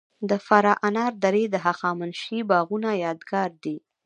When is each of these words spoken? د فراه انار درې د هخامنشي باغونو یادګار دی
د 0.29 0.31
فراه 0.45 0.81
انار 0.87 1.13
درې 1.25 1.43
د 1.49 1.55
هخامنشي 1.65 2.39
باغونو 2.49 2.89
یادګار 3.05 3.49
دی 3.63 3.77